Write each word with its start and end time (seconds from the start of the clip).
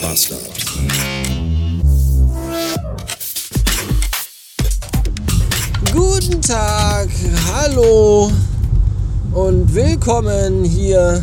Bastard. 0.00 0.40
Guten 5.92 6.40
Tag, 6.40 7.08
hallo 7.52 8.32
und 9.32 9.74
willkommen 9.74 10.64
hier 10.64 11.22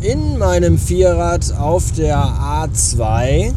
in 0.00 0.38
meinem 0.38 0.78
Vierrad 0.78 1.52
auf 1.58 1.92
der 1.92 2.16
A2. 2.16 3.52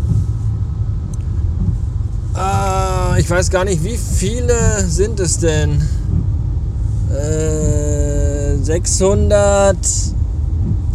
Ah, 2.34 3.16
ich 3.18 3.30
weiß 3.30 3.50
gar 3.50 3.64
nicht, 3.64 3.84
wie 3.84 3.98
viele 3.98 4.86
sind 4.88 5.20
es 5.20 5.40
denn? 5.40 5.82
Äh, 7.12 8.58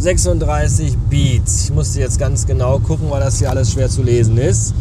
636 0.03 0.97
Beats. 1.09 1.63
Ich 1.63 1.73
musste 1.73 2.01
jetzt 2.01 2.19
ganz 2.19 2.45
genau 2.45 2.77
gucken, 2.79 3.09
weil 3.09 3.21
das 3.21 3.39
hier 3.39 3.49
alles 3.49 3.71
schwer 3.71 3.87
zu 3.87 4.03
lesen 4.03 4.37
ist. 4.37 4.73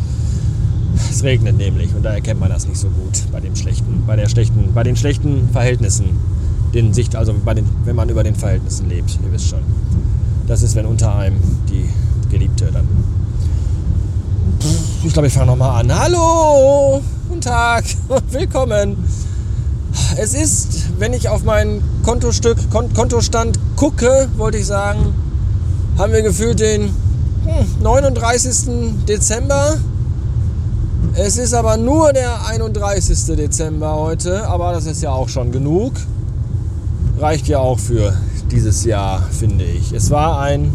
Es 1.11 1.23
regnet 1.23 1.57
nämlich 1.57 1.95
und 1.95 2.03
da 2.03 2.13
erkennt 2.15 2.41
man 2.41 2.51
das 2.51 2.67
nicht 2.67 2.79
so 2.79 2.89
gut 2.89 3.23
bei 3.31 3.39
dem 3.39 3.55
schlechten, 3.55 4.03
bei 4.05 4.17
der 4.17 4.29
schlechten, 4.29 4.73
bei 4.75 4.83
den 4.83 4.97
schlechten 4.97 5.49
Verhältnissen. 5.53 6.07
Den 6.75 6.93
Sicht, 6.93 7.15
also 7.15 7.35
bei 7.45 7.55
den, 7.55 7.69
wenn 7.85 7.95
man 7.95 8.09
über 8.09 8.25
den 8.25 8.35
Verhältnissen 8.35 8.89
lebt, 8.89 9.17
ihr 9.25 9.31
wisst 9.31 9.49
schon. 9.49 9.63
Das 10.49 10.63
ist, 10.63 10.75
wenn 10.75 10.87
unter 10.87 11.15
einem 11.15 11.37
die 11.71 11.89
Geliebte 12.29 12.73
dann. 12.73 12.89
Ich 15.05 15.13
glaube, 15.13 15.29
ich 15.29 15.33
fange 15.33 15.47
nochmal 15.47 15.83
an. 15.83 16.01
Hallo! 16.01 17.01
Guten 17.29 17.41
Tag 17.41 17.85
willkommen. 18.33 18.97
Es 20.23 20.35
ist, 20.35 21.01
wenn 21.01 21.15
ich 21.15 21.29
auf 21.29 21.43
mein 21.43 21.83
Kontostück, 22.05 22.57
Kont 22.71 22.95
Kontostand 22.95 23.59
gucke, 23.75 24.29
wollte 24.37 24.57
ich 24.57 24.67
sagen, 24.67 25.13
haben 25.99 26.13
wir 26.13 26.23
gefühlt 26.23 26.61
den 26.61 26.83
hm, 26.83 27.83
39. 27.83 29.05
Dezember. 29.09 29.79
Es 31.15 31.39
ist 31.39 31.53
aber 31.55 31.77
nur 31.77 32.13
der 32.13 32.47
31. 32.47 33.35
Dezember 33.35 33.97
heute, 33.97 34.47
aber 34.47 34.71
das 34.73 34.87
ist 34.87 35.03
ja 35.03 35.11
auch 35.11 35.29
schon 35.29 35.51
genug. 35.51 35.95
Reicht 37.19 37.49
ja 37.49 37.59
auch 37.59 37.81
für 37.81 38.17
dieses 38.49 38.85
Jahr, 38.85 39.27
finde 39.33 39.65
ich. 39.65 39.91
Es 39.91 40.13
war 40.13 40.39
ein. 40.39 40.71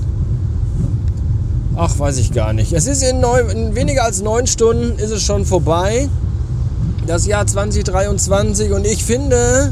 Ach, 1.78 1.98
weiß 1.98 2.18
ich 2.18 2.34
gar 2.34 2.52
nicht. 2.52 2.74
Es 2.74 2.86
ist 2.86 3.02
in, 3.02 3.22
neun, 3.22 3.50
in 3.50 3.76
weniger 3.76 4.04
als 4.04 4.22
neun 4.22 4.46
Stunden 4.46 5.00
ist 5.00 5.12
es 5.12 5.24
schon 5.24 5.46
vorbei. 5.46 6.10
Das 7.08 7.26
Jahr 7.26 7.48
2023 7.48 8.74
und 8.74 8.86
ich 8.86 9.06
finde, 9.06 9.72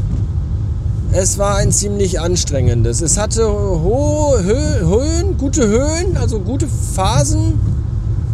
es 1.11 1.37
war 1.37 1.57
ein 1.57 1.73
ziemlich 1.73 2.21
anstrengendes. 2.21 3.01
Es 3.01 3.17
hatte 3.17 3.45
hohe 3.45 4.41
Höhen, 4.41 5.37
gute 5.37 5.67
Höhen, 5.67 6.15
also 6.15 6.39
gute 6.39 6.65
Phasen 6.95 7.59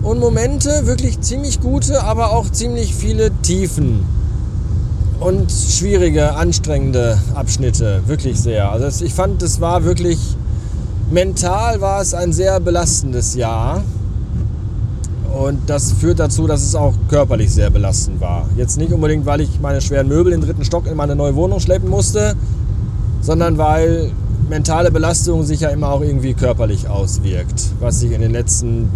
und 0.03 0.19
Momente, 0.19 0.85
wirklich 0.85 1.19
ziemlich 1.19 1.61
gute, 1.61 2.03
aber 2.03 2.31
auch 2.31 2.51
ziemlich 2.51 2.93
viele 2.93 3.31
Tiefen 3.41 4.05
und 5.19 5.51
schwierige, 5.51 6.35
anstrengende 6.35 7.17
Abschnitte, 7.33 8.03
wirklich 8.05 8.39
sehr. 8.39 8.71
Also 8.71 9.03
ich 9.03 9.15
fand, 9.15 9.41
es 9.41 9.59
war 9.59 9.83
wirklich 9.83 10.19
mental 11.09 11.81
war 11.81 12.01
es 12.01 12.13
ein 12.13 12.33
sehr 12.33 12.59
belastendes 12.59 13.33
Jahr. 13.33 13.83
Und 15.41 15.69
das 15.69 15.91
führt 15.93 16.19
dazu, 16.19 16.45
dass 16.45 16.61
es 16.61 16.75
auch 16.75 16.93
körperlich 17.09 17.51
sehr 17.51 17.71
belastend 17.71 18.21
war. 18.21 18.47
Jetzt 18.55 18.77
nicht 18.77 18.93
unbedingt, 18.93 19.25
weil 19.25 19.41
ich 19.41 19.59
meine 19.59 19.81
schweren 19.81 20.07
Möbel 20.07 20.33
im 20.33 20.41
dritten 20.41 20.63
Stock 20.63 20.85
in 20.85 20.95
meine 20.95 21.15
neue 21.15 21.35
Wohnung 21.35 21.59
schleppen 21.59 21.89
musste, 21.89 22.35
sondern 23.21 23.57
weil 23.57 24.11
mentale 24.49 24.91
Belastung 24.91 25.43
sich 25.43 25.61
ja 25.61 25.69
immer 25.69 25.89
auch 25.89 26.01
irgendwie 26.01 26.35
körperlich 26.35 26.87
auswirkt, 26.87 27.71
was 27.79 28.01
sich 28.01 28.11
in 28.11 28.21
den 28.21 28.31
letzten 28.31 28.89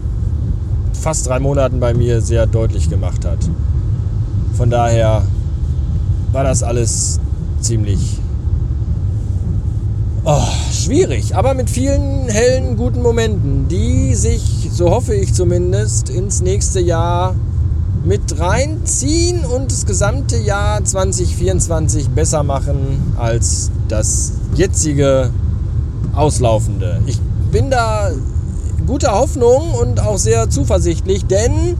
fast 0.94 1.28
drei 1.28 1.40
Monaten 1.40 1.80
bei 1.80 1.96
mir 1.96 2.22
sehr 2.22 2.46
deutlich 2.46 2.92
gemacht 2.92 3.26
hat. 3.26 3.40
Von 4.54 4.70
daher 4.70 5.24
war 6.32 6.44
das 6.44 6.62
alles 6.62 7.20
ziemlich 7.60 8.20
oh, 10.26 10.48
schwierig, 10.72 11.36
aber 11.36 11.54
mit 11.54 11.70
vielen 11.70 12.28
hellen, 12.28 12.76
guten 12.78 13.02
Momenten, 13.02 13.68
die 13.68 14.16
sich, 14.16 14.55
so 14.76 14.90
hoffe 14.90 15.16
ich 15.16 15.34
zumindest, 15.34 16.10
ins 16.10 16.42
nächste 16.42 16.82
Jahr 16.82 17.34
mit 18.04 18.38
reinziehen 18.38 19.46
und 19.46 19.72
das 19.72 19.86
gesamte 19.86 20.36
Jahr 20.36 20.84
2024 20.84 22.10
besser 22.10 22.44
machen 22.44 23.14
als 23.18 23.72
das 23.88 24.34
jetzige 24.54 25.30
auslaufende. 26.14 27.00
Ich 27.06 27.22
bin 27.54 27.72
da 27.72 28.12
guter 28.86 29.14
Hoffnung 29.14 29.72
und 29.76 30.02
auch 30.02 30.18
sehr 30.18 30.50
zuversichtlich, 30.50 31.26
denn 31.26 31.78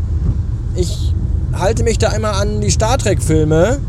ich 0.78 1.14
halte 1.52 1.84
mich 1.84 1.98
da 1.98 2.14
immer 2.14 2.38
an 2.38 2.62
die 2.62 2.72
Star 2.72 2.98
Trek-Filme. 2.98 3.80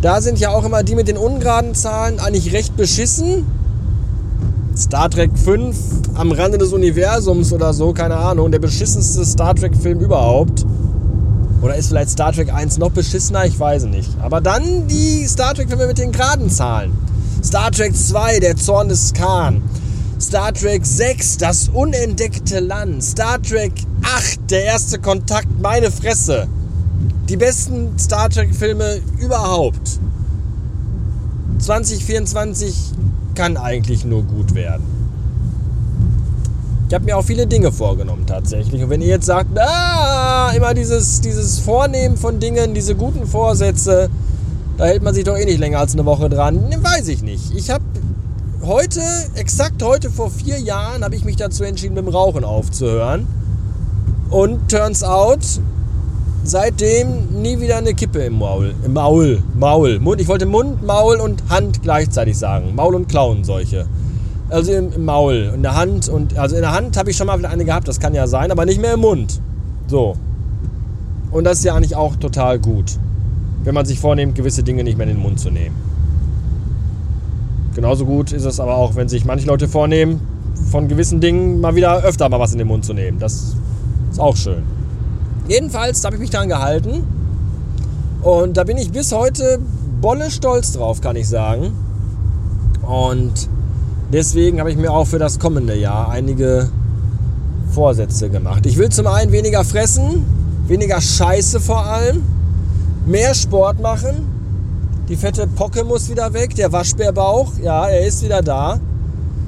Da 0.00 0.22
sind 0.22 0.38
ja 0.38 0.48
auch 0.48 0.64
immer 0.64 0.82
die 0.82 0.94
mit 0.94 1.08
den 1.08 1.18
ungeraden 1.18 1.74
Zahlen 1.74 2.20
eigentlich 2.20 2.54
recht 2.54 2.74
beschissen. 2.74 3.44
Star 4.78 5.10
Trek 5.10 5.32
5 5.36 5.76
am 6.14 6.30
Rande 6.30 6.56
des 6.56 6.72
Universums 6.72 7.52
oder 7.52 7.74
so, 7.74 7.92
keine 7.92 8.16
Ahnung, 8.16 8.52
der 8.52 8.60
beschissenste 8.60 9.24
Star 9.24 9.52
Trek-Film 9.52 9.98
überhaupt. 9.98 10.64
Oder 11.60 11.74
ist 11.74 11.88
vielleicht 11.88 12.10
Star 12.10 12.32
Trek 12.32 12.54
1 12.54 12.78
noch 12.78 12.92
beschissener? 12.92 13.44
Ich 13.44 13.58
weiß 13.58 13.86
nicht. 13.86 14.08
Aber 14.22 14.40
dann 14.40 14.86
die 14.86 15.26
Star 15.26 15.52
Trek-Filme 15.52 15.88
mit 15.88 15.98
den 15.98 16.12
geraden 16.12 16.48
Zahlen. 16.48 16.92
Star 17.42 17.72
Trek 17.72 17.96
2, 17.96 18.38
der 18.38 18.56
Zorn 18.56 18.88
des 18.88 19.12
Khan. 19.14 19.62
Star 20.20 20.52
Trek 20.52 20.86
6, 20.86 21.38
das 21.38 21.70
unentdeckte 21.70 22.60
Land. 22.60 23.02
Star 23.02 23.42
Trek 23.42 23.72
8, 24.04 24.48
der 24.48 24.62
erste 24.64 25.00
Kontakt, 25.00 25.48
meine 25.60 25.90
Fresse. 25.90 26.46
Die 27.28 27.36
besten 27.36 27.98
Star 27.98 28.30
Trek-Filme 28.30 29.00
überhaupt. 29.18 29.98
2024 31.58 32.92
kann 33.38 33.56
eigentlich 33.56 34.04
nur 34.04 34.24
gut 34.24 34.56
werden. 34.56 34.82
Ich 36.88 36.94
habe 36.94 37.04
mir 37.04 37.16
auch 37.16 37.24
viele 37.24 37.46
Dinge 37.46 37.70
vorgenommen 37.70 38.26
tatsächlich. 38.26 38.82
Und 38.82 38.90
wenn 38.90 39.00
ihr 39.00 39.06
jetzt 39.06 39.26
sagt, 39.26 39.56
ah, 39.56 40.50
immer 40.56 40.74
dieses, 40.74 41.20
dieses 41.20 41.60
Vornehmen 41.60 42.16
von 42.16 42.40
Dingen, 42.40 42.74
diese 42.74 42.96
guten 42.96 43.28
Vorsätze, 43.28 44.10
da 44.76 44.86
hält 44.86 45.04
man 45.04 45.14
sich 45.14 45.22
doch 45.22 45.36
eh 45.36 45.44
nicht 45.44 45.60
länger 45.60 45.78
als 45.78 45.92
eine 45.92 46.04
Woche 46.04 46.28
dran. 46.28 46.64
Weiß 46.82 47.06
ich 47.06 47.22
nicht. 47.22 47.54
Ich 47.54 47.70
habe 47.70 47.84
heute, 48.62 49.02
exakt 49.36 49.84
heute 49.84 50.10
vor 50.10 50.32
vier 50.32 50.58
Jahren, 50.58 51.04
habe 51.04 51.14
ich 51.14 51.24
mich 51.24 51.36
dazu 51.36 51.62
entschieden, 51.62 51.94
mit 51.94 52.04
dem 52.06 52.12
Rauchen 52.12 52.42
aufzuhören. 52.42 53.28
Und 54.30 54.68
turns 54.68 55.04
out, 55.04 55.60
seitdem 56.44 57.40
nie 57.42 57.60
wieder 57.60 57.76
eine 57.76 57.94
Kippe 57.94 58.20
im 58.20 58.38
Maul. 58.38 58.74
Im 58.84 58.92
Maul, 58.92 59.42
Maul, 59.58 59.98
Mund. 59.98 60.20
Ich 60.20 60.28
wollte 60.28 60.46
Mund, 60.46 60.82
Maul 60.84 61.16
und 61.16 61.42
Hand 61.48 61.82
gleichzeitig 61.82 62.38
sagen. 62.38 62.74
Maul 62.74 62.94
und 62.94 63.08
Klauen 63.08 63.44
solche. 63.44 63.86
Also 64.50 64.72
im, 64.72 64.92
im 64.92 65.04
Maul, 65.04 65.52
in 65.54 65.62
der 65.62 65.76
Hand 65.76 66.08
und 66.08 66.38
also 66.38 66.56
in 66.56 66.62
der 66.62 66.72
Hand 66.72 66.96
habe 66.96 67.10
ich 67.10 67.16
schon 67.16 67.26
mal 67.26 67.44
eine 67.44 67.64
gehabt, 67.64 67.86
das 67.86 68.00
kann 68.00 68.14
ja 68.14 68.26
sein, 68.26 68.50
aber 68.50 68.64
nicht 68.64 68.80
mehr 68.80 68.94
im 68.94 69.00
Mund. 69.00 69.40
So. 69.88 70.16
Und 71.30 71.44
das 71.44 71.58
ist 71.58 71.64
ja 71.64 71.74
eigentlich 71.74 71.96
auch 71.96 72.16
total 72.16 72.58
gut, 72.58 72.98
wenn 73.64 73.74
man 73.74 73.84
sich 73.84 74.00
vornimmt, 74.00 74.34
gewisse 74.34 74.62
Dinge 74.62 74.84
nicht 74.84 74.96
mehr 74.96 75.06
in 75.06 75.16
den 75.16 75.22
Mund 75.22 75.38
zu 75.38 75.50
nehmen. 75.50 75.76
Genauso 77.74 78.06
gut 78.06 78.32
ist 78.32 78.44
es 78.44 78.58
aber 78.58 78.76
auch, 78.76 78.96
wenn 78.96 79.08
sich 79.08 79.26
manche 79.26 79.46
Leute 79.46 79.68
vornehmen, 79.68 80.20
von 80.70 80.88
gewissen 80.88 81.20
Dingen 81.20 81.60
mal 81.60 81.74
wieder 81.74 82.02
öfter 82.02 82.28
mal 82.28 82.40
was 82.40 82.52
in 82.52 82.58
den 82.58 82.66
Mund 82.66 82.84
zu 82.84 82.94
nehmen. 82.94 83.18
Das 83.18 83.54
ist 84.10 84.18
auch 84.18 84.36
schön. 84.36 84.77
Jedenfalls 85.48 86.04
habe 86.04 86.16
ich 86.16 86.20
mich 86.20 86.30
daran 86.30 86.48
gehalten. 86.48 87.04
Und 88.22 88.56
da 88.56 88.64
bin 88.64 88.76
ich 88.76 88.92
bis 88.92 89.12
heute 89.12 89.58
bolle 90.00 90.30
stolz 90.30 90.72
drauf, 90.72 91.00
kann 91.00 91.16
ich 91.16 91.28
sagen. 91.28 91.72
Und 92.82 93.48
deswegen 94.12 94.60
habe 94.60 94.70
ich 94.70 94.76
mir 94.76 94.92
auch 94.92 95.06
für 95.06 95.18
das 95.18 95.38
kommende 95.38 95.74
Jahr 95.74 96.10
einige 96.10 96.68
Vorsätze 97.72 98.28
gemacht. 98.28 98.66
Ich 98.66 98.76
will 98.76 98.88
zum 98.90 99.06
einen 99.06 99.32
weniger 99.32 99.64
fressen, 99.64 100.24
weniger 100.66 101.00
Scheiße 101.00 101.60
vor 101.60 101.84
allem, 101.84 102.22
mehr 103.06 103.34
Sport 103.34 103.80
machen, 103.80 104.26
die 105.08 105.16
fette 105.16 105.46
Pocke 105.46 105.84
muss 105.84 106.10
wieder 106.10 106.32
weg, 106.34 106.54
der 106.54 106.70
Waschbärbauch, 106.72 107.52
ja, 107.62 107.88
er 107.88 108.06
ist 108.06 108.22
wieder 108.22 108.42
da. 108.42 108.78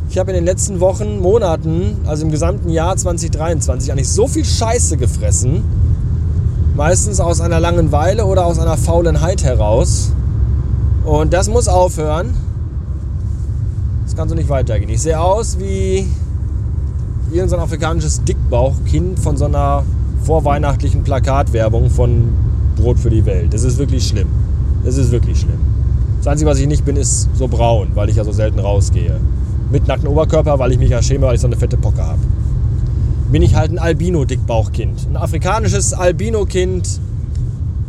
Ich 0.09 0.19
habe 0.19 0.31
in 0.31 0.37
den 0.37 0.45
letzten 0.45 0.81
Wochen, 0.81 1.21
Monaten, 1.21 1.99
also 2.07 2.25
im 2.25 2.31
gesamten 2.31 2.71
Jahr 2.71 2.97
2023 2.97 3.93
eigentlich 3.93 4.09
so 4.09 4.27
viel 4.27 4.45
Scheiße 4.45 4.97
gefressen. 4.97 5.63
Meistens 6.81 7.21
aus 7.21 7.43
einer 7.43 7.61
Langeweile 7.61 8.25
oder 8.25 8.47
aus 8.47 8.59
einer 8.59 8.79
Faulenheit 8.79 9.45
heraus. 9.45 10.13
Und 11.05 11.35
das 11.35 11.51
muss 11.51 11.69
aufhören. 11.69 12.33
Das 14.05 14.17
kann 14.17 14.31
so 14.31 14.35
nicht 14.35 14.49
weitergehen. 14.49 14.89
Ich 14.89 15.03
sehe 15.03 15.21
aus 15.21 15.59
wie 15.59 16.09
irgendein 17.31 17.61
afrikanisches 17.61 18.25
Dickbauchkind 18.25 19.19
von 19.19 19.37
so 19.37 19.45
einer 19.45 19.83
vorweihnachtlichen 20.23 21.03
Plakatwerbung 21.03 21.91
von 21.91 22.33
Brot 22.77 22.99
für 22.99 23.11
die 23.11 23.27
Welt. 23.27 23.53
Das 23.53 23.63
ist 23.63 23.77
wirklich 23.77 24.09
schlimm. 24.09 24.29
Es 24.83 24.97
ist 24.97 25.11
wirklich 25.11 25.39
schlimm. 25.39 25.61
Das 26.21 26.29
Einzige, 26.29 26.49
was 26.49 26.61
ich 26.61 26.67
nicht 26.67 26.87
bin, 26.87 26.97
ist 26.97 27.29
so 27.35 27.47
braun, 27.47 27.89
weil 27.93 28.09
ich 28.09 28.17
ja 28.17 28.25
so 28.25 28.33
selten 28.33 28.59
rausgehe. 28.59 29.21
Mit 29.71 29.87
nacktem 29.87 30.09
Oberkörper, 30.09 30.59
weil 30.59 30.73
ich 30.73 30.79
mich 30.79 30.89
ja 30.89 31.03
schäme, 31.03 31.27
weil 31.27 31.35
ich 31.35 31.43
so 31.43 31.47
eine 31.47 31.57
fette 31.57 31.77
Pocke 31.77 32.03
habe. 32.03 32.21
Bin 33.31 33.43
ich 33.43 33.55
halt 33.55 33.71
ein 33.71 33.79
Albino-Dickbauchkind. 33.79 35.07
Ein 35.09 35.17
afrikanisches 35.17 35.95
Albino-Kind, 35.95 37.01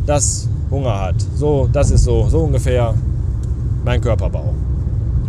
das 0.06 0.48
Hunger 0.70 1.00
hat. 1.00 1.16
So, 1.36 1.68
das 1.72 1.90
ist 1.90 2.04
so, 2.04 2.28
so 2.28 2.40
ungefähr 2.40 2.94
mein 3.84 4.00
Körperbau. 4.00 4.54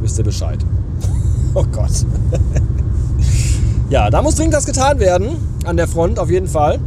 Wisst 0.02 0.18
ihr 0.20 0.24
Bescheid. 0.24 0.60
oh 1.56 1.66
Gott. 1.72 2.06
ja, 3.90 4.10
da 4.10 4.22
muss 4.22 4.36
dringend 4.36 4.56
was 4.56 4.66
getan 4.66 5.00
werden. 5.00 5.30
An 5.66 5.78
der 5.78 5.88
Front 5.88 6.20
auf 6.20 6.30
jeden 6.30 6.48
Fall. 6.48 6.80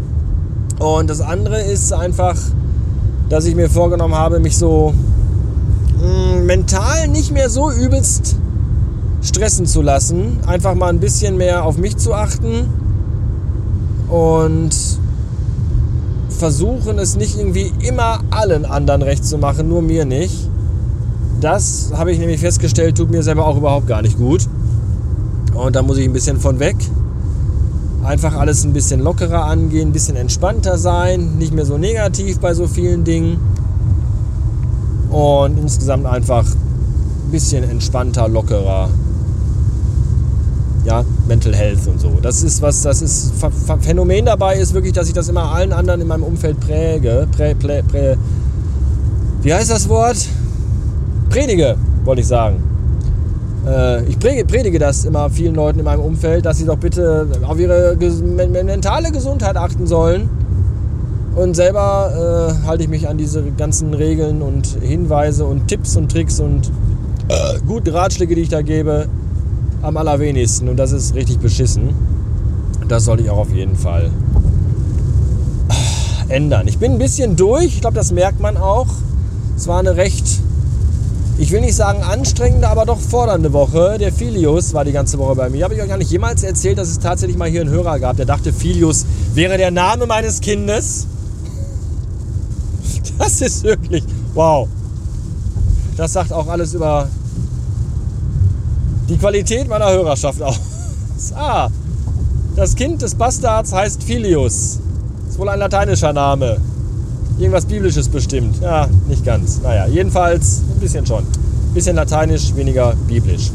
Und 0.79 1.11
das 1.11 1.21
andere 1.21 1.63
ist 1.63 1.93
einfach, 1.93 2.37
dass 3.29 3.45
ich 3.47 3.57
mir 3.57 3.69
vorgenommen 3.69 4.15
habe, 4.15 4.39
mich 4.39 4.57
so 4.57 4.95
mh, 6.01 6.37
mm, 6.37 6.47
mental 6.47 7.09
nicht 7.09 7.33
mehr 7.33 7.51
so 7.51 7.73
übelst 7.73 8.37
stressen 9.23 9.67
zu 9.67 9.83
lassen. 9.83 10.39
Einfach 10.47 10.75
mal 10.77 10.91
ein 10.91 11.01
bisschen 11.01 11.37
mehr 11.37 11.65
auf 11.65 11.77
mich 11.77 11.97
zu 11.97 12.15
achten 12.15 12.86
und 14.09 14.71
versuchen 16.29 16.99
es 16.99 17.17
nicht 17.17 17.39
irgendwie 17.39 17.73
immer 17.81 18.21
allen 18.31 18.65
anderen 18.65 19.03
recht 19.03 19.25
zu 19.25 19.39
machen, 19.39 19.69
nur 19.69 19.83
mir 19.83 20.05
nicht. 20.05 20.49
Das 21.41 21.93
habe 21.95 22.13
ich 22.13 22.19
nämlich 22.19 22.41
festgestellt, 22.41 22.97
tut 22.97 23.11
mir 23.11 23.23
selber 23.23 23.47
auch 23.47 23.57
überhaupt 23.57 23.87
gar 23.87 24.03
nicht 24.03 24.17
gut. 24.17 24.47
Und 25.55 25.77
da 25.77 25.83
muss 25.83 25.99
ich 25.99 26.05
ein 26.05 26.13
bisschen 26.13 26.39
von 26.39 26.59
weg. 26.59 26.77
Einfach 28.05 28.35
alles 28.35 28.65
ein 28.65 28.73
bisschen 28.73 29.01
lockerer 29.01 29.45
angehen, 29.45 29.89
ein 29.89 29.93
bisschen 29.93 30.17
entspannter 30.17 30.79
sein, 30.79 31.37
nicht 31.39 31.53
mehr 31.53 31.67
so 31.67 31.79
negativ 31.79 32.39
bei 32.39 32.55
so 32.55 32.67
vielen 32.67 33.05
Dingen. 33.05 33.39
Und 35.11 35.59
insgesamt 35.59 36.07
einfach 36.07 36.45
ein 36.45 37.31
bisschen 37.33 37.65
entspannter, 37.65 38.29
lockerer 38.29 38.91
ja, 40.85 41.05
Mental 41.29 41.55
Health 41.55 41.87
und 41.87 42.01
so. 42.01 42.19
Das 42.23 42.43
ist 42.43 42.63
was, 42.63 42.83
das 42.83 43.03
ist 43.03 43.33
Phänomen 43.81 44.27
dabei 44.27 44.57
ist 44.57 44.75
wirklich, 44.75 44.93
dass 44.93 45.09
ich 45.09 45.15
das 45.15 45.29
immer 45.29 45.53
allen 45.53 45.73
anderen 45.73 46.01
in 46.01 46.07
meinem 46.07 46.23
Umfeld 46.23 46.61
präge, 46.61 47.27
prä, 47.37 47.55
prä, 47.55 47.83
prä, 47.83 48.17
wie 49.43 49.55
heißt 49.55 49.71
das 49.71 49.89
Wort? 49.89 50.17
Predige, 51.31 51.77
wollte 52.05 52.21
ich 52.21 52.27
sagen. 52.27 52.63
Äh, 53.65 54.05
ich 54.07 54.19
predige, 54.19 54.45
predige 54.45 54.79
das 54.79 55.05
immer 55.05 55.31
vielen 55.31 55.55
Leuten 55.55 55.79
in 55.79 55.85
meinem 55.85 56.01
Umfeld, 56.01 56.45
dass 56.45 56.59
sie 56.59 56.65
doch 56.65 56.79
bitte 56.79 57.29
auf 57.47 57.57
ihre 57.59 57.97
mentale 57.97 59.13
Gesundheit 59.13 59.57
achten 59.57 59.87
sollen. 59.87 60.29
Und 61.37 61.55
selber 61.55 62.57
äh, 62.65 62.67
halte 62.67 62.85
ich 62.85 62.89
mich 62.89 63.09
an 63.09 63.19
diese 63.19 63.43
ganzen 63.53 63.95
Regeln 63.95 64.43
und 64.43 64.67
Hinweise 64.81 65.45
und 65.45 65.69
Tipps 65.69 65.97
und 65.97 66.11
Tricks 66.11 66.41
und 66.41 66.71
äh, 67.29 67.61
gute 67.67 67.93
Ratschläge, 67.93 68.35
die 68.35 68.43
ich 68.43 68.49
da 68.49 68.63
gebe, 68.63 69.07
am 69.83 69.97
allerwenigsten 69.97 70.69
und 70.69 70.77
das 70.77 70.93
ist 70.93 71.15
richtig 71.15 71.39
beschissen. 71.39 71.91
Das 72.89 73.05
sollte 73.05 73.23
ich 73.23 73.31
auch 73.31 73.39
auf 73.39 73.53
jeden 73.53 73.77
Fall 73.77 74.11
ändern. 76.29 76.69
Ich 76.69 76.79
bin 76.79 76.93
ein 76.93 76.99
bisschen 76.99 77.37
durch, 77.37 77.67
ich 77.67 77.81
glaube, 77.81 77.97
das 77.97 78.13
merkt 78.13 78.41
man 78.41 78.57
auch. 78.57 78.87
Es 79.57 79.67
war 79.67 79.79
eine 79.79 79.97
recht, 79.97 80.25
ich 81.39 81.51
will 81.51 81.61
nicht 81.61 81.75
sagen 81.75 82.03
anstrengende, 82.03 82.69
aber 82.69 82.85
doch 82.85 83.01
fordernde 83.01 83.53
Woche. 83.53 83.97
Der 83.99 84.13
Filius 84.13 84.75
war 84.75 84.85
die 84.85 84.93
ganze 84.93 85.19
Woche 85.19 85.35
bei 85.35 85.49
mir. 85.49 85.65
Habe 85.65 85.75
ich 85.75 85.83
euch 85.83 85.89
gar 85.89 85.99
nicht 85.99 86.11
jemals 86.11 86.43
erzählt, 86.43 86.79
dass 86.79 86.89
es 86.89 86.99
tatsächlich 86.99 87.37
mal 87.37 87.49
hier 87.49 87.63
einen 87.63 87.71
Hörer 87.71 87.99
gab, 87.99 88.17
der 88.17 88.27
dachte, 88.27 88.53
Filius 88.53 89.07
wäre 89.35 89.57
der 89.57 89.71
Name 89.71 90.07
meines 90.07 90.41
Kindes. 90.41 91.07
Das 93.19 93.41
ist 93.41 93.65
wirklich, 93.65 94.05
wow. 94.35 94.69
Das 95.97 96.13
sagt 96.13 96.35
auch 96.35 96.49
alles 96.49 96.75
über 96.75 97.09
die 99.09 99.17
Qualität 99.17 99.69
meiner 99.69 99.91
Hörerschaft 99.91 100.43
aus. 100.43 100.61
Ah, 101.35 101.71
das 102.57 102.77
Kind 102.77 103.01
des 103.01 103.15
Bastards 103.15 103.73
heißt 103.73 104.03
Filius. 104.03 104.79
Ist 105.29 105.39
wohl 105.39 105.49
ein 105.49 105.59
lateinischer 105.59 106.13
Name. 106.13 106.59
Irgendwas 107.39 107.65
Biblisches 107.65 108.07
bestimmt. 108.09 108.61
Ja, 108.61 108.87
nicht 109.09 109.25
ganz. 109.25 109.61
Naja, 109.63 109.87
jedenfalls 109.87 110.61
ein 110.75 110.79
bisschen 110.79 111.07
schon. 111.07 111.25
Ein 111.25 111.75
bisschen 111.75 111.97
lateinisch, 111.97 112.55
weniger 112.55 112.95
biblisch. 113.09 113.51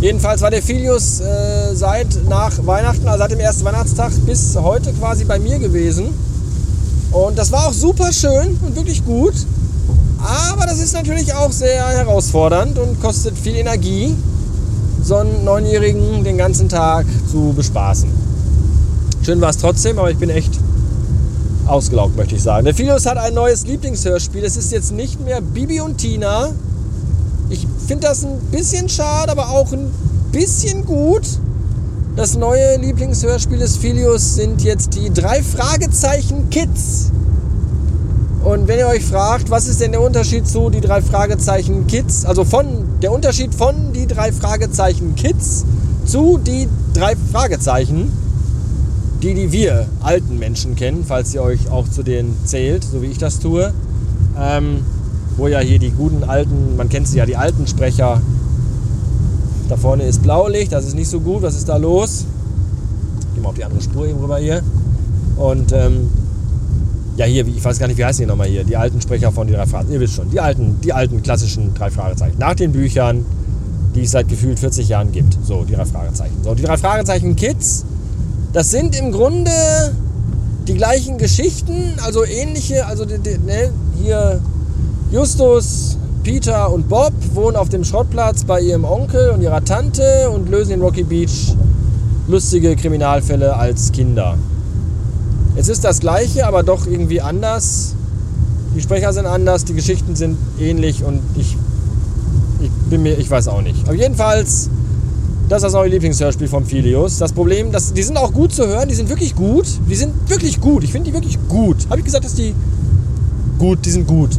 Jedenfalls 0.00 0.42
war 0.42 0.50
der 0.50 0.62
Filius 0.62 1.20
äh, 1.20 1.74
seit 1.74 2.08
nach 2.28 2.52
Weihnachten, 2.66 3.06
also 3.06 3.18
seit 3.18 3.30
dem 3.30 3.40
ersten 3.40 3.64
Weihnachtstag 3.64 4.12
bis 4.26 4.56
heute 4.56 4.92
quasi 4.92 5.24
bei 5.24 5.38
mir 5.38 5.58
gewesen. 5.58 6.08
Und 7.12 7.38
das 7.38 7.50
war 7.50 7.68
auch 7.68 7.72
super 7.72 8.12
schön 8.12 8.58
und 8.66 8.74
wirklich 8.76 9.04
gut. 9.04 9.34
Aber 10.18 10.66
das 10.66 10.78
ist 10.78 10.94
natürlich 10.94 11.34
auch 11.34 11.52
sehr 11.52 11.86
herausfordernd 11.86 12.78
und 12.78 13.00
kostet 13.00 13.36
viel 13.38 13.56
Energie, 13.56 14.14
so 15.02 15.16
einen 15.16 15.44
Neunjährigen 15.44 16.24
den 16.24 16.36
ganzen 16.38 16.68
Tag 16.68 17.06
zu 17.30 17.52
bespaßen. 17.54 18.08
Schön 19.22 19.40
war 19.40 19.50
es 19.50 19.58
trotzdem, 19.58 19.98
aber 19.98 20.10
ich 20.10 20.18
bin 20.18 20.30
echt 20.30 20.58
ausgelaugt, 21.66 22.16
möchte 22.16 22.36
ich 22.36 22.42
sagen. 22.42 22.64
Der 22.64 22.74
Filius 22.74 23.06
hat 23.06 23.18
ein 23.18 23.34
neues 23.34 23.66
Lieblingshörspiel. 23.66 24.44
Es 24.44 24.56
ist 24.56 24.72
jetzt 24.72 24.92
nicht 24.92 25.20
mehr 25.24 25.40
Bibi 25.40 25.80
und 25.80 25.98
Tina. 25.98 26.50
Ich 27.48 27.66
finde 27.86 28.08
das 28.08 28.24
ein 28.24 28.38
bisschen 28.50 28.88
schade, 28.88 29.32
aber 29.32 29.50
auch 29.50 29.72
ein 29.72 29.90
bisschen 30.32 30.84
gut. 30.84 31.26
Das 32.16 32.36
neue 32.36 32.78
Lieblingshörspiel 32.78 33.58
des 33.58 33.76
Filius 33.76 34.36
sind 34.36 34.62
jetzt 34.62 34.94
die 34.94 35.12
drei 35.12 35.42
Fragezeichen 35.42 36.48
Kids. 36.50 37.10
Und 38.46 38.68
wenn 38.68 38.78
ihr 38.78 38.86
euch 38.86 39.04
fragt, 39.04 39.50
was 39.50 39.66
ist 39.66 39.80
denn 39.80 39.90
der 39.90 40.00
Unterschied 40.00 40.46
zu 40.46 40.70
die 40.70 40.80
drei 40.80 41.02
Fragezeichen 41.02 41.88
Kids, 41.88 42.24
also 42.24 42.44
von 42.44 43.00
der 43.02 43.10
Unterschied 43.10 43.52
von 43.52 43.92
die 43.92 44.06
drei 44.06 44.30
Fragezeichen 44.30 45.16
Kids 45.16 45.64
zu 46.04 46.38
die 46.38 46.68
drei 46.94 47.16
Fragezeichen, 47.32 48.12
die 49.20 49.34
die 49.34 49.50
wir 49.50 49.88
alten 50.00 50.38
Menschen 50.38 50.76
kennen, 50.76 51.04
falls 51.04 51.34
ihr 51.34 51.42
euch 51.42 51.72
auch 51.72 51.88
zu 51.88 52.04
denen 52.04 52.36
zählt, 52.44 52.84
so 52.84 53.02
wie 53.02 53.06
ich 53.06 53.18
das 53.18 53.40
tue, 53.40 53.74
ähm, 54.38 54.84
wo 55.36 55.48
ja 55.48 55.58
hier 55.58 55.80
die 55.80 55.90
guten 55.90 56.22
alten, 56.22 56.76
man 56.76 56.88
kennt 56.88 57.08
sie 57.08 57.18
ja, 57.18 57.26
die 57.26 57.36
alten 57.36 57.66
Sprecher. 57.66 58.22
Da 59.68 59.76
vorne 59.76 60.04
ist 60.04 60.22
Blaulicht, 60.22 60.70
das 60.70 60.86
ist 60.86 60.94
nicht 60.94 61.10
so 61.10 61.18
gut, 61.18 61.42
was 61.42 61.56
ist 61.56 61.68
da 61.68 61.78
los? 61.78 62.26
Gehen 63.34 63.42
wir 63.42 63.48
auf 63.48 63.56
die 63.56 63.64
andere 63.64 63.82
Spur 63.82 64.06
eben 64.06 64.20
rüber 64.20 64.38
hier. 64.38 64.62
Und 65.36 65.72
ähm, 65.72 66.10
ja, 67.16 67.24
hier, 67.24 67.46
ich 67.46 67.64
weiß 67.64 67.78
gar 67.78 67.86
nicht, 67.88 67.96
wie 67.96 68.04
heißen 68.04 68.22
die 68.22 68.26
nochmal 68.26 68.48
hier? 68.48 68.64
Die 68.64 68.76
alten 68.76 69.00
Sprecher 69.00 69.32
von 69.32 69.46
die 69.46 69.54
drei 69.54 69.66
Fragezeichen. 69.66 69.94
Ihr 69.94 70.00
wisst 70.00 70.14
schon, 70.14 70.30
die 70.30 70.40
alten, 70.40 70.80
die 70.82 70.92
alten 70.92 71.22
klassischen 71.22 71.72
drei 71.74 71.90
Fragezeichen. 71.90 72.38
Nach 72.38 72.54
den 72.54 72.72
Büchern, 72.72 73.24
die 73.94 74.02
es 74.02 74.10
seit 74.10 74.28
gefühlt 74.28 74.58
40 74.58 74.88
Jahren 74.88 75.12
gibt. 75.12 75.38
So, 75.42 75.64
die 75.64 75.74
drei 75.74 75.86
Fragezeichen. 75.86 76.36
So, 76.44 76.54
die 76.54 76.62
drei 76.62 76.76
Fragezeichen 76.76 77.34
Kids, 77.36 77.84
das 78.52 78.70
sind 78.70 78.98
im 78.98 79.12
Grunde 79.12 79.50
die 80.68 80.74
gleichen 80.74 81.16
Geschichten, 81.16 81.94
also 82.04 82.24
ähnliche, 82.24 82.86
also 82.86 83.04
ne, 83.04 83.70
hier 84.02 84.40
Justus, 85.10 85.96
Peter 86.22 86.72
und 86.72 86.88
Bob 86.88 87.12
wohnen 87.34 87.56
auf 87.56 87.68
dem 87.68 87.84
Schrottplatz 87.84 88.44
bei 88.44 88.60
ihrem 88.60 88.84
Onkel 88.84 89.30
und 89.30 89.42
ihrer 89.42 89.64
Tante 89.64 90.28
und 90.28 90.50
lösen 90.50 90.72
in 90.72 90.80
Rocky 90.82 91.04
Beach 91.04 91.54
lustige 92.26 92.74
Kriminalfälle 92.74 93.56
als 93.56 93.92
Kinder. 93.92 94.36
Es 95.56 95.68
ist 95.68 95.84
das 95.84 96.00
gleiche, 96.00 96.46
aber 96.46 96.62
doch 96.62 96.86
irgendwie 96.86 97.20
anders. 97.20 97.94
Die 98.74 98.82
Sprecher 98.82 99.12
sind 99.12 99.26
anders, 99.26 99.64
die 99.64 99.72
Geschichten 99.72 100.14
sind 100.14 100.36
ähnlich 100.60 101.02
und 101.02 101.20
ich, 101.34 101.56
ich 102.60 102.70
bin 102.90 103.02
mir, 103.02 103.18
ich 103.18 103.30
weiß 103.30 103.48
auch 103.48 103.62
nicht. 103.62 103.88
Aber 103.88 103.94
jedenfalls, 103.94 104.68
das 105.48 105.58
ist 105.58 105.64
das 105.64 105.72
neue 105.72 105.88
Lieblingshörspiel 105.88 106.48
von 106.48 106.66
Filius. 106.66 107.18
Das 107.18 107.32
Problem, 107.32 107.72
dass, 107.72 107.94
die 107.94 108.02
sind 108.02 108.18
auch 108.18 108.32
gut 108.32 108.52
zu 108.52 108.66
hören, 108.66 108.88
die 108.88 108.94
sind 108.94 109.08
wirklich 109.08 109.34
gut. 109.34 109.66
Die 109.88 109.94
sind 109.94 110.12
wirklich 110.28 110.60
gut. 110.60 110.84
Ich 110.84 110.92
finde 110.92 111.10
die 111.10 111.14
wirklich 111.14 111.38
gut. 111.48 111.76
Habe 111.88 112.00
ich 112.00 112.04
gesagt, 112.04 112.24
dass 112.24 112.34
die 112.34 112.54
gut, 113.58 113.78
die 113.86 113.90
sind 113.90 114.06
gut. 114.06 114.30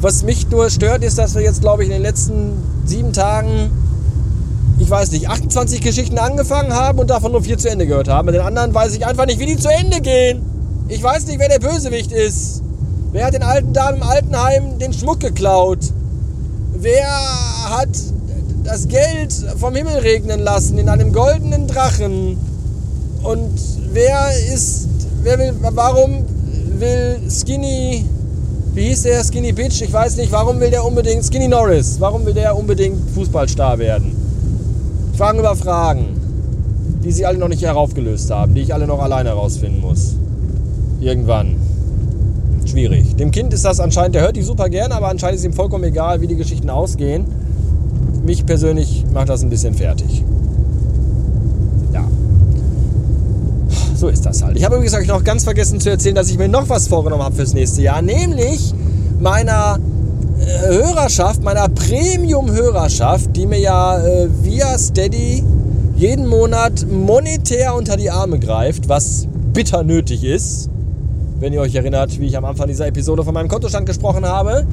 Was 0.00 0.24
mich 0.24 0.48
nur 0.50 0.68
stört, 0.70 1.04
ist, 1.04 1.18
dass 1.18 1.34
wir 1.34 1.42
jetzt, 1.42 1.60
glaube 1.60 1.84
ich, 1.84 1.90
in 1.90 1.92
den 1.92 2.02
letzten 2.02 2.52
sieben 2.86 3.12
Tagen 3.12 3.70
ich 4.80 4.88
weiß 4.88 5.12
nicht, 5.12 5.28
28 5.28 5.82
Geschichten 5.82 6.18
angefangen 6.18 6.72
haben 6.72 6.98
und 6.98 7.10
davon 7.10 7.32
nur 7.32 7.42
vier 7.42 7.58
zu 7.58 7.68
Ende 7.68 7.86
gehört 7.86 8.08
haben. 8.08 8.26
Bei 8.26 8.32
den 8.32 8.40
anderen 8.40 8.74
weiß 8.74 8.94
ich 8.94 9.06
einfach 9.06 9.26
nicht, 9.26 9.38
wie 9.38 9.46
die 9.46 9.56
zu 9.56 9.68
Ende 9.68 10.00
gehen. 10.00 10.40
Ich 10.88 11.02
weiß 11.02 11.26
nicht, 11.26 11.38
wer 11.38 11.48
der 11.48 11.58
Bösewicht 11.58 12.10
ist. 12.12 12.62
Wer 13.12 13.26
hat 13.26 13.34
den 13.34 13.42
alten 13.42 13.72
Damen 13.74 13.98
im 13.98 14.02
Altenheim 14.02 14.78
den 14.78 14.92
Schmuck 14.92 15.20
geklaut? 15.20 15.78
Wer 16.74 17.06
hat 17.68 17.90
das 18.64 18.88
Geld 18.88 19.34
vom 19.58 19.74
Himmel 19.74 19.98
regnen 19.98 20.40
lassen 20.40 20.78
in 20.78 20.88
einem 20.88 21.12
goldenen 21.12 21.66
Drachen? 21.66 22.38
Und 23.22 23.60
wer 23.92 24.30
ist, 24.52 24.88
wer 25.22 25.38
will, 25.38 25.54
warum 25.60 26.24
will 26.78 27.20
Skinny, 27.28 28.06
wie 28.72 28.84
hieß 28.84 29.02
der 29.02 29.22
Skinny 29.24 29.52
Bitch? 29.52 29.82
Ich 29.82 29.92
weiß 29.92 30.16
nicht, 30.16 30.32
warum 30.32 30.58
will 30.58 30.70
der 30.70 30.84
unbedingt, 30.84 31.22
Skinny 31.24 31.48
Norris, 31.48 31.96
warum 31.98 32.24
will 32.24 32.34
der 32.34 32.56
unbedingt 32.56 32.98
Fußballstar 33.14 33.78
werden? 33.78 34.29
Fragen 35.20 35.38
über 35.38 35.54
Fragen, 35.54 36.06
die 37.04 37.12
sie 37.12 37.26
alle 37.26 37.36
noch 37.36 37.48
nicht 37.48 37.60
heraufgelöst 37.60 38.30
haben, 38.30 38.54
die 38.54 38.62
ich 38.62 38.72
alle 38.72 38.86
noch 38.86 39.00
alleine 39.00 39.28
herausfinden 39.28 39.82
muss. 39.82 40.16
Irgendwann. 40.98 41.56
Schwierig. 42.64 43.16
Dem 43.16 43.30
Kind 43.30 43.52
ist 43.52 43.66
das 43.66 43.80
anscheinend, 43.80 44.14
der 44.14 44.22
hört 44.22 44.36
die 44.36 44.42
super 44.42 44.70
gern, 44.70 44.92
aber 44.92 45.08
anscheinend 45.08 45.38
ist 45.38 45.44
ihm 45.44 45.52
vollkommen 45.52 45.84
egal, 45.84 46.22
wie 46.22 46.26
die 46.26 46.36
Geschichten 46.36 46.70
ausgehen. 46.70 47.26
Mich 48.24 48.46
persönlich 48.46 49.04
macht 49.12 49.28
das 49.28 49.42
ein 49.42 49.50
bisschen 49.50 49.74
fertig. 49.74 50.24
Ja. 51.92 52.08
so 53.94 54.08
ist 54.08 54.24
das 54.24 54.42
halt. 54.42 54.56
Ich 54.56 54.64
habe 54.64 54.76
übrigens 54.76 54.94
euch 54.94 55.06
noch 55.06 55.22
ganz 55.22 55.44
vergessen 55.44 55.80
zu 55.80 55.90
erzählen, 55.90 56.14
dass 56.14 56.30
ich 56.30 56.38
mir 56.38 56.48
noch 56.48 56.70
was 56.70 56.88
vorgenommen 56.88 57.24
habe 57.24 57.34
fürs 57.34 57.52
nächste 57.52 57.82
Jahr, 57.82 58.00
nämlich 58.00 58.72
meiner 59.18 59.78
Hörerschaft, 60.46 61.42
meiner 61.42 61.68
Premium-Hörerschaft, 61.68 63.36
die 63.36 63.46
mir 63.46 63.58
ja 63.58 63.98
äh, 63.98 64.28
via 64.42 64.78
Steady 64.78 65.44
jeden 65.96 66.26
Monat 66.26 66.86
monetär 66.90 67.74
unter 67.74 67.96
die 67.96 68.10
Arme 68.10 68.38
greift, 68.38 68.88
was 68.88 69.26
bitter 69.52 69.82
nötig 69.82 70.24
ist. 70.24 70.70
Wenn 71.38 71.52
ihr 71.52 71.60
euch 71.60 71.74
erinnert, 71.74 72.18
wie 72.18 72.26
ich 72.26 72.36
am 72.36 72.44
Anfang 72.44 72.68
dieser 72.68 72.86
Episode 72.86 73.24
von 73.24 73.34
meinem 73.34 73.48
Kontostand 73.48 73.86
gesprochen 73.86 74.24
habe. 74.24 74.66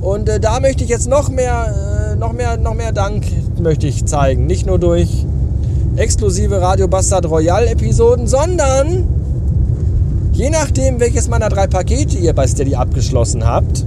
Und 0.00 0.28
äh, 0.28 0.40
da 0.40 0.58
möchte 0.60 0.82
ich 0.82 0.90
jetzt 0.90 1.08
noch 1.08 1.28
mehr, 1.28 2.12
äh, 2.12 2.16
noch 2.16 2.32
mehr, 2.32 2.56
noch 2.56 2.74
mehr 2.74 2.92
Dank 2.92 3.24
möchte 3.60 3.86
ich 3.86 4.04
zeigen. 4.06 4.46
Nicht 4.46 4.66
nur 4.66 4.78
durch 4.78 5.24
exklusive 5.96 6.60
Radio 6.60 6.88
Bastard 6.88 7.28
Royal 7.28 7.68
Episoden, 7.68 8.26
sondern 8.26 9.06
je 10.32 10.50
nachdem, 10.50 10.98
welches 11.00 11.28
meiner 11.28 11.48
drei 11.48 11.66
Pakete 11.66 12.16
ihr 12.18 12.32
bei 12.32 12.46
Steady 12.46 12.74
abgeschlossen 12.74 13.46
habt, 13.46 13.84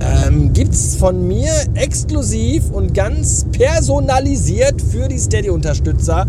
ähm, 0.00 0.52
gibt 0.52 0.74
es 0.74 0.96
von 0.96 1.26
mir 1.26 1.50
exklusiv 1.74 2.70
und 2.70 2.94
ganz 2.94 3.46
personalisiert 3.52 4.80
für 4.80 5.08
die 5.08 5.18
Steady-Unterstützer 5.18 6.26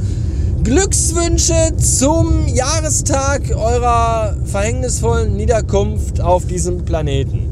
Glückswünsche 0.63 1.75
zum 1.77 2.47
Jahrestag 2.47 3.55
eurer 3.55 4.35
verhängnisvollen 4.45 5.35
Niederkunft 5.35 6.21
auf 6.21 6.45
diesem 6.45 6.85
Planeten. 6.85 7.49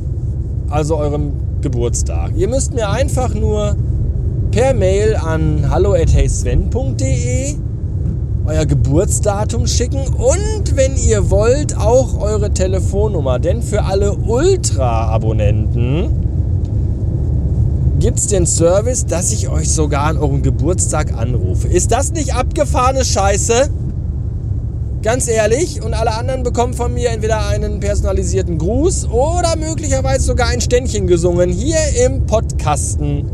Also 0.70 0.98
eurem 0.98 1.32
Geburtstag. 1.62 2.34
Ihr 2.36 2.48
müsst 2.48 2.74
mir 2.74 2.90
einfach 2.90 3.34
nur 3.34 3.76
per 4.52 4.74
Mail 4.74 5.16
an 5.16 5.70
hallo@heysven.de 5.70 7.56
euer 8.50 8.65
Geburtsdatum 8.65 9.68
schicken 9.68 10.08
und 10.08 10.75
wenn 10.75 10.98
ihr 10.98 11.29
wollt 11.29 11.77
auch 11.77 12.20
eure 12.20 12.51
Telefonnummer, 12.51 13.38
denn 13.38 13.62
für 13.62 13.84
alle 13.84 14.15
Ultra-Abonnenten 14.15 16.10
gibt 18.00 18.18
es 18.18 18.27
den 18.27 18.48
Service, 18.48 19.06
dass 19.06 19.32
ich 19.32 19.50
euch 19.50 19.70
sogar 19.70 20.06
an 20.06 20.18
eurem 20.18 20.41
Geburtstag 20.41 21.13
anrufe. 21.15 21.68
Ist 21.68 21.91
das 21.91 22.12
nicht 22.12 22.34
abgefahrene 22.34 23.06
Scheiße? 23.06 23.70
Ganz 25.03 25.27
ehrlich, 25.27 25.84
und 25.84 25.94
alle 25.94 26.18
anderen 26.18 26.44
bekommen 26.44 26.74
von 26.74 26.94
mir 26.94 27.10
entweder 27.12 27.48
einen 27.48 27.79
personalisierten 27.79 28.58
Gruß 28.58 29.10
oder 29.10 29.56
möglicherweise 29.58 30.24
sogar 30.24 30.48
ein 30.48 30.60
Ständchen 30.60 31.06
gesungen 31.08 31.51
hier 31.51 31.77
im 32.06 32.25
Podcasten. 32.25 33.29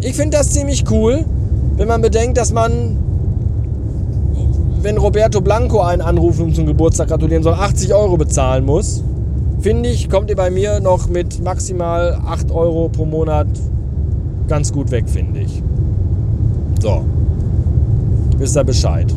Ich 0.00 0.14
finde 0.14 0.36
das 0.38 0.50
ziemlich 0.50 0.84
cool, 0.90 1.24
wenn 1.76 1.88
man 1.88 2.00
bedenkt, 2.02 2.38
dass 2.38 2.52
man, 2.52 2.98
wenn 4.82 4.96
Roberto 4.96 5.40
Blanco 5.40 5.80
einen 5.80 6.02
anrufen 6.02 6.46
und 6.46 6.56
zum 6.56 6.66
Geburtstag 6.66 7.08
gratulieren 7.08 7.42
soll, 7.42 7.54
80 7.54 7.94
Euro 7.94 8.16
bezahlen 8.16 8.64
muss. 8.64 9.02
Finde 9.60 9.88
ich, 9.88 10.08
kommt 10.08 10.30
ihr 10.30 10.36
bei 10.36 10.50
mir 10.50 10.80
noch 10.80 11.08
mit 11.08 11.42
maximal 11.42 12.20
8 12.26 12.52
Euro 12.52 12.88
pro 12.88 13.04
Monat 13.04 13.48
ganz 14.46 14.72
gut 14.72 14.90
weg, 14.90 15.04
finde 15.08 15.40
ich. 15.40 15.62
So, 16.80 17.04
wisst 18.36 18.56
ihr 18.56 18.64
Bescheid. 18.64 19.12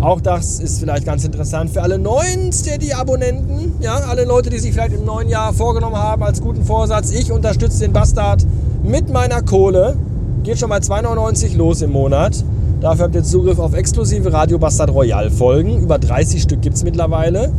Auch 0.00 0.20
das 0.20 0.60
ist 0.60 0.78
vielleicht 0.78 1.04
ganz 1.04 1.24
interessant 1.24 1.70
für 1.70 1.82
alle 1.82 1.98
neuen 1.98 2.52
Steady-Abonnenten. 2.52 3.74
Ja, 3.80 3.94
alle 4.08 4.24
Leute, 4.24 4.48
die 4.50 4.58
sich 4.58 4.72
vielleicht 4.72 4.94
im 4.94 5.04
neuen 5.04 5.28
Jahr 5.28 5.52
vorgenommen 5.52 5.96
haben 5.96 6.22
als 6.22 6.40
guten 6.40 6.64
Vorsatz. 6.64 7.10
Ich 7.10 7.32
unterstütze 7.32 7.80
den 7.80 7.92
Bastard 7.92 8.44
mit 8.84 9.10
meiner 9.10 9.42
Kohle. 9.42 9.96
Geht 10.44 10.58
schon 10.58 10.68
mal 10.68 10.80
2,99 10.80 11.56
los 11.56 11.82
im 11.82 11.90
Monat. 11.90 12.44
Dafür 12.80 13.06
habt 13.06 13.14
ihr 13.16 13.24
Zugriff 13.24 13.58
auf 13.58 13.74
exklusive 13.74 14.32
Radio 14.32 14.56
Bastard 14.56 14.94
Royal 14.94 15.30
Folgen. 15.30 15.80
Über 15.80 15.98
30 15.98 16.42
Stück 16.42 16.62
gibt 16.62 16.76
es 16.76 16.84
mittlerweile. 16.84 17.52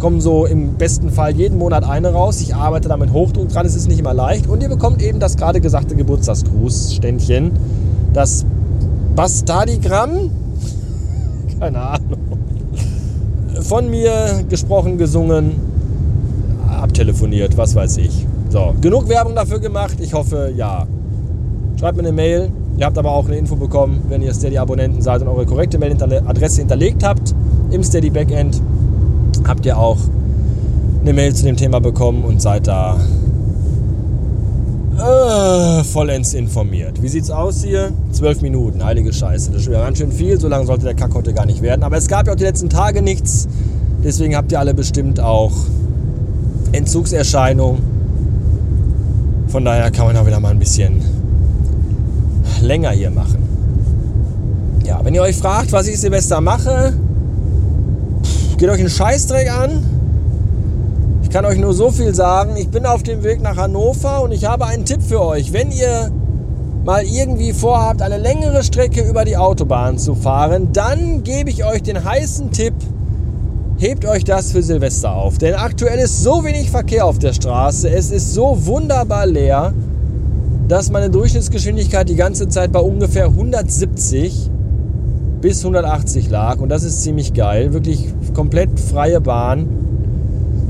Kommen 0.00 0.20
so 0.20 0.46
im 0.46 0.74
besten 0.74 1.10
Fall 1.10 1.36
jeden 1.36 1.58
Monat 1.58 1.84
eine 1.84 2.12
raus. 2.12 2.40
Ich 2.40 2.56
arbeite 2.56 2.88
damit 2.88 3.12
Hochdruck 3.12 3.50
dran, 3.50 3.66
es 3.66 3.76
ist 3.76 3.86
nicht 3.86 4.00
immer 4.00 4.14
leicht. 4.14 4.48
Und 4.48 4.64
ihr 4.64 4.68
bekommt 4.68 5.00
eben 5.00 5.20
das 5.20 5.36
gerade 5.36 5.60
gesagte 5.60 5.94
Geburtstagsgrußständchen. 5.94 7.52
Das 8.12 8.44
Bastardigramm. 9.14 10.30
Keine 11.60 11.80
Ahnung. 11.80 12.18
Von 13.60 13.88
mir 13.88 14.44
gesprochen, 14.48 14.98
gesungen, 14.98 15.52
abtelefoniert, 16.68 17.56
was 17.56 17.76
weiß 17.76 17.98
ich. 17.98 18.26
So, 18.50 18.74
genug 18.80 19.08
Werbung 19.08 19.36
dafür 19.36 19.60
gemacht. 19.60 19.98
Ich 20.00 20.14
hoffe, 20.14 20.52
ja. 20.56 20.88
Schreibt 21.78 21.96
mir 21.96 22.02
eine 22.02 22.12
Mail. 22.12 22.50
Ihr 22.76 22.86
habt 22.86 22.98
aber 22.98 23.12
auch 23.12 23.26
eine 23.26 23.36
Info 23.36 23.54
bekommen, 23.54 24.02
wenn 24.08 24.20
ihr 24.22 24.34
Steady-Abonnenten 24.34 25.00
seid 25.00 25.22
und 25.22 25.28
eure 25.28 25.46
korrekte 25.46 25.78
Mailadresse 25.78 26.60
hinterlegt 26.62 27.04
habt 27.04 27.34
im 27.70 27.82
Steady 27.84 28.10
Backend, 28.10 28.60
habt 29.46 29.64
ihr 29.64 29.78
auch 29.78 29.98
eine 31.02 31.12
Mail 31.12 31.34
zu 31.34 31.44
dem 31.44 31.56
Thema 31.56 31.80
bekommen 31.80 32.24
und 32.24 32.42
seid 32.42 32.66
da 32.66 32.96
äh, 34.98 35.84
vollends 35.84 36.34
informiert. 36.34 37.02
Wie 37.02 37.08
sieht's 37.08 37.30
aus 37.30 37.62
hier? 37.62 37.92
Zwölf 38.12 38.40
Minuten, 38.42 38.84
heilige 38.84 39.12
Scheiße. 39.12 39.50
Das 39.50 39.60
ist 39.60 39.64
schon 39.64 39.74
ganz 39.74 39.98
schön 39.98 40.12
viel. 40.12 40.40
So 40.40 40.48
lange 40.48 40.66
sollte 40.66 40.84
der 40.84 40.94
Kack 40.94 41.14
heute 41.14 41.34
gar 41.34 41.46
nicht 41.46 41.62
werden. 41.62 41.82
Aber 41.82 41.96
es 41.96 42.08
gab 42.08 42.26
ja 42.26 42.32
auch 42.32 42.36
die 42.36 42.44
letzten 42.44 42.70
Tage 42.70 43.02
nichts. 43.02 43.48
Deswegen 44.02 44.36
habt 44.36 44.50
ihr 44.52 44.60
alle 44.60 44.74
bestimmt 44.74 45.20
auch 45.20 45.52
Entzugserscheinungen. 46.72 47.82
Von 49.48 49.64
daher 49.64 49.90
kann 49.90 50.06
man 50.06 50.16
auch 50.16 50.26
wieder 50.26 50.40
mal 50.40 50.50
ein 50.50 50.58
bisschen 50.58 51.02
länger 52.64 52.90
hier 52.90 53.10
machen. 53.10 53.44
Ja, 54.84 55.00
wenn 55.04 55.14
ihr 55.14 55.22
euch 55.22 55.36
fragt, 55.36 55.72
was 55.72 55.86
ich 55.86 56.00
Silvester 56.00 56.40
mache, 56.40 56.94
geht 58.58 58.68
euch 58.68 58.80
einen 58.80 58.90
Scheißdreck 58.90 59.50
an. 59.50 59.82
Ich 61.22 61.30
kann 61.30 61.44
euch 61.44 61.58
nur 61.58 61.74
so 61.74 61.90
viel 61.90 62.14
sagen. 62.14 62.56
Ich 62.56 62.68
bin 62.68 62.86
auf 62.86 63.02
dem 63.02 63.22
Weg 63.22 63.42
nach 63.42 63.56
Hannover 63.56 64.22
und 64.22 64.32
ich 64.32 64.44
habe 64.44 64.66
einen 64.66 64.84
Tipp 64.84 65.02
für 65.02 65.20
euch. 65.20 65.52
Wenn 65.52 65.70
ihr 65.70 66.10
mal 66.84 67.02
irgendwie 67.04 67.52
vorhabt, 67.52 68.02
eine 68.02 68.18
längere 68.18 68.62
Strecke 68.62 69.02
über 69.08 69.24
die 69.24 69.36
Autobahn 69.36 69.98
zu 69.98 70.14
fahren, 70.14 70.68
dann 70.72 71.22
gebe 71.22 71.48
ich 71.48 71.64
euch 71.64 71.82
den 71.82 72.04
heißen 72.04 72.50
Tipp, 72.50 72.74
hebt 73.78 74.04
euch 74.04 74.24
das 74.24 74.52
für 74.52 74.62
Silvester 74.62 75.14
auf. 75.14 75.38
Denn 75.38 75.54
aktuell 75.54 75.98
ist 75.98 76.22
so 76.22 76.44
wenig 76.44 76.70
Verkehr 76.70 77.06
auf 77.06 77.18
der 77.18 77.32
Straße, 77.32 77.88
es 77.88 78.10
ist 78.10 78.34
so 78.34 78.66
wunderbar 78.66 79.26
leer 79.26 79.72
dass 80.68 80.90
meine 80.90 81.10
Durchschnittsgeschwindigkeit 81.10 82.08
die 82.08 82.16
ganze 82.16 82.48
Zeit 82.48 82.72
bei 82.72 82.80
ungefähr 82.80 83.26
170 83.26 84.50
bis 85.40 85.60
180 85.60 86.30
lag. 86.30 86.58
Und 86.60 86.70
das 86.70 86.84
ist 86.84 87.02
ziemlich 87.02 87.34
geil. 87.34 87.74
Wirklich 87.74 88.06
komplett 88.32 88.80
freie 88.80 89.20
Bahn. 89.20 89.66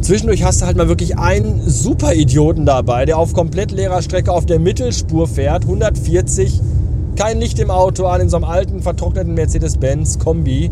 Zwischendurch 0.00 0.44
hast 0.44 0.60
du 0.60 0.66
halt 0.66 0.76
mal 0.76 0.88
wirklich 0.88 1.16
einen 1.16 1.62
Super-Idioten 1.64 2.66
dabei, 2.66 3.06
der 3.06 3.18
auf 3.18 3.32
komplett 3.32 3.70
leerer 3.70 4.02
Strecke 4.02 4.32
auf 4.32 4.46
der 4.46 4.58
Mittelspur 4.58 5.28
fährt. 5.28 5.62
140, 5.62 6.60
kein 7.16 7.38
Licht 7.38 7.58
im 7.60 7.70
Auto 7.70 8.06
an, 8.06 8.20
in 8.20 8.28
so 8.28 8.36
einem 8.36 8.44
alten, 8.44 8.82
vertrockneten 8.82 9.32
Mercedes-Benz 9.34 10.18
Kombi. 10.18 10.70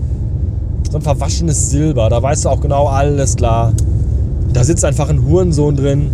So 0.91 0.99
ein 0.99 1.03
verwaschenes 1.03 1.71
Silber. 1.71 2.11
Da 2.11 2.21
weißt 2.21 2.45
du 2.45 2.49
auch 2.49 2.61
genau, 2.61 2.89
alles 2.89 3.37
klar. 3.37 3.73
Da 4.53 4.65
sitzt 4.65 4.85
einfach 4.85 5.09
ein 5.09 5.25
Hurensohn 5.25 5.77
drin, 5.77 6.11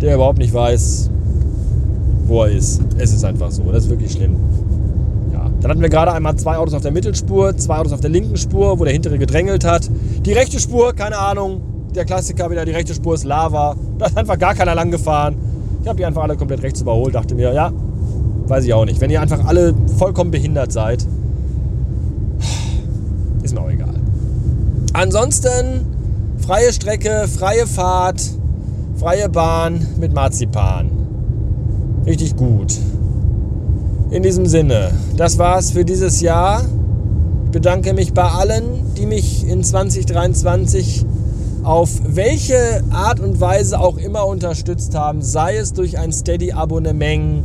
der 0.00 0.14
überhaupt 0.14 0.38
nicht 0.38 0.54
weiß, 0.54 1.10
wo 2.26 2.44
er 2.44 2.50
ist. 2.50 2.80
Es 2.98 3.12
ist 3.12 3.24
einfach 3.24 3.50
so. 3.50 3.62
Das 3.72 3.84
ist 3.84 3.90
wirklich 3.90 4.12
schlimm. 4.12 4.36
Ja. 5.32 5.50
Dann 5.60 5.70
hatten 5.70 5.80
wir 5.80 5.88
gerade 5.88 6.12
einmal 6.12 6.36
zwei 6.36 6.56
Autos 6.56 6.74
auf 6.74 6.82
der 6.82 6.92
Mittelspur, 6.92 7.56
zwei 7.56 7.78
Autos 7.78 7.92
auf 7.92 8.00
der 8.00 8.10
linken 8.10 8.36
Spur, 8.36 8.78
wo 8.78 8.84
der 8.84 8.92
hintere 8.92 9.18
gedrängelt 9.18 9.64
hat. 9.64 9.88
Die 10.24 10.32
rechte 10.32 10.60
Spur, 10.60 10.92
keine 10.92 11.18
Ahnung. 11.18 11.60
Der 11.94 12.04
Klassiker 12.04 12.50
wieder, 12.50 12.64
die 12.64 12.72
rechte 12.72 12.94
Spur 12.94 13.14
ist 13.14 13.24
Lava. 13.24 13.76
Da 13.98 14.06
ist 14.06 14.16
einfach 14.16 14.38
gar 14.38 14.54
keiner 14.54 14.74
lang 14.74 14.90
gefahren. 14.90 15.36
Ich 15.82 15.88
habe 15.88 15.98
die 15.98 16.04
einfach 16.04 16.22
alle 16.22 16.36
komplett 16.36 16.62
rechts 16.62 16.80
überholt. 16.80 17.14
Dachte 17.14 17.34
mir, 17.34 17.52
ja, 17.52 17.72
weiß 18.46 18.64
ich 18.64 18.72
auch 18.72 18.84
nicht. 18.84 19.00
Wenn 19.00 19.10
ihr 19.10 19.20
einfach 19.20 19.44
alle 19.44 19.74
vollkommen 19.98 20.30
behindert 20.30 20.72
seid, 20.72 21.06
ist 23.42 23.54
mir 23.54 23.60
auch 23.60 23.70
egal. 23.70 23.94
Ansonsten 24.94 25.86
freie 26.38 26.72
Strecke, 26.72 27.28
freie 27.28 27.66
Fahrt, 27.66 28.22
freie 28.96 29.28
Bahn 29.28 29.86
mit 29.98 30.14
Marzipan 30.14 31.01
richtig 32.06 32.36
gut. 32.36 32.74
In 34.10 34.22
diesem 34.22 34.46
Sinne, 34.46 34.92
das 35.16 35.38
war's 35.38 35.70
für 35.70 35.84
dieses 35.84 36.20
Jahr. 36.20 36.62
Ich 37.46 37.50
bedanke 37.52 37.94
mich 37.94 38.12
bei 38.12 38.24
allen, 38.24 38.94
die 38.96 39.06
mich 39.06 39.46
in 39.46 39.62
2023 39.64 41.06
auf 41.62 41.90
welche 42.06 42.82
Art 42.90 43.20
und 43.20 43.40
Weise 43.40 43.78
auch 43.78 43.96
immer 43.96 44.26
unterstützt 44.26 44.94
haben, 44.94 45.22
sei 45.22 45.56
es 45.56 45.72
durch 45.72 45.98
ein 45.98 46.12
Steady-Abonnement, 46.12 47.44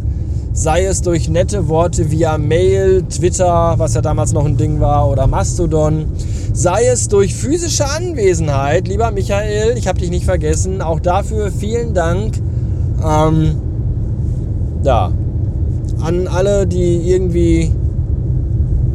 sei 0.53 0.85
es 0.85 1.01
durch 1.01 1.29
nette 1.29 1.67
Worte 1.67 2.09
via 2.09 2.37
Mail, 2.37 3.03
Twitter, 3.03 3.75
was 3.77 3.93
ja 3.93 4.01
damals 4.01 4.33
noch 4.33 4.45
ein 4.45 4.57
Ding 4.57 4.79
war, 4.79 5.07
oder 5.09 5.27
Mastodon, 5.27 6.07
sei 6.51 6.87
es 6.87 7.07
durch 7.09 7.35
physische 7.35 7.87
Anwesenheit. 7.87 8.87
Lieber 8.87 9.11
Michael, 9.11 9.77
ich 9.77 9.87
habe 9.87 9.99
dich 9.99 10.09
nicht 10.09 10.25
vergessen, 10.25 10.81
auch 10.81 10.99
dafür 10.99 11.51
vielen 11.51 11.93
Dank. 11.93 12.37
Ähm, 13.05 13.55
ja, 14.87 15.11
an 15.99 16.27
alle, 16.29 16.65
die 16.65 17.11
irgendwie 17.11 17.69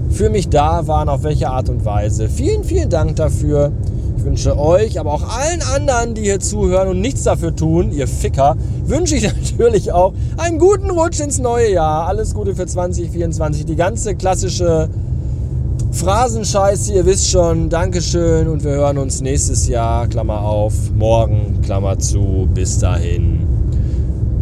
für 0.09 0.31
mich 0.31 0.49
da 0.49 0.87
waren, 0.87 1.11
auf 1.11 1.23
welche 1.23 1.51
Art 1.51 1.69
und 1.69 1.85
Weise. 1.85 2.31
Vielen, 2.31 2.65
vielen 2.65 2.89
Dank 2.89 3.17
dafür. 3.17 3.73
Ich 4.17 4.25
wünsche 4.25 4.59
euch, 4.59 4.99
aber 4.99 5.13
auch 5.13 5.25
allen 5.37 5.61
anderen, 5.61 6.15
die 6.15 6.23
hier 6.23 6.41
zuhören 6.41 6.89
und 6.89 7.01
nichts 7.01 7.25
dafür 7.25 7.55
tun, 7.55 7.93
ihr 7.93 8.09
Ficker, 8.09 8.57
wünsche 8.87 9.17
ich 9.17 9.25
natürlich 9.51 9.93
auch 9.93 10.15
einen 10.39 10.59
guten 10.59 10.91
Rutsch 10.91 11.21
ins 11.21 11.39
neue 11.39 11.73
Jahr. 11.73 12.07
Alles 12.07 12.33
Gute 12.33 12.55
für 12.55 12.67
2024. 12.67 13.67
Die 13.67 13.77
ganze 13.77 14.15
klassische 14.15 14.89
Phrasenscheiße, 15.91 16.95
ihr 16.95 17.05
wisst 17.05 17.29
schon. 17.29 17.69
Dankeschön 17.69 18.49
und 18.49 18.65
wir 18.65 18.71
hören 18.71 18.97
uns 18.97 19.21
nächstes 19.21 19.69
Jahr, 19.69 20.07
Klammer 20.07 20.41
auf, 20.41 20.73
morgen, 20.97 21.61
Klammer 21.61 21.99
zu. 21.99 22.49
Bis 22.55 22.79
dahin. 22.79 23.47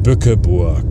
Bückeburg. 0.04 0.84